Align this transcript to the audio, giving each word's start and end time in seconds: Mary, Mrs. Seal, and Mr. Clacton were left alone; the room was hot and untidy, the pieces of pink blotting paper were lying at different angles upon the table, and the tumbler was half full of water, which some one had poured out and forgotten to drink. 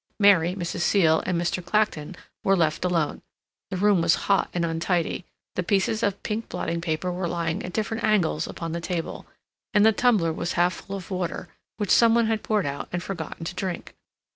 Mary, 0.19 0.55
Mrs. 0.55 0.79
Seal, 0.79 1.21
and 1.27 1.39
Mr. 1.39 1.63
Clacton 1.63 2.17
were 2.43 2.57
left 2.57 2.83
alone; 2.83 3.21
the 3.69 3.77
room 3.77 4.01
was 4.01 4.15
hot 4.25 4.49
and 4.51 4.65
untidy, 4.65 5.25
the 5.53 5.61
pieces 5.61 6.01
of 6.01 6.23
pink 6.23 6.49
blotting 6.49 6.81
paper 6.81 7.11
were 7.11 7.27
lying 7.27 7.63
at 7.63 7.71
different 7.71 8.03
angles 8.03 8.47
upon 8.47 8.71
the 8.71 8.81
table, 8.81 9.27
and 9.75 9.85
the 9.85 9.91
tumbler 9.91 10.33
was 10.33 10.53
half 10.53 10.73
full 10.73 10.95
of 10.95 11.11
water, 11.11 11.49
which 11.77 11.91
some 11.91 12.15
one 12.15 12.25
had 12.25 12.41
poured 12.41 12.65
out 12.65 12.89
and 12.91 13.03
forgotten 13.03 13.45
to 13.45 13.53
drink. 13.53 13.93